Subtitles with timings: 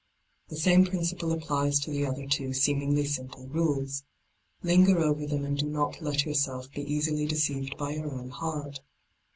[0.47, 4.03] The same principle applies to the other two seemingly simple rules.
[4.63, 8.79] Linger over them and do not let yourself be easily deceived by your own heart.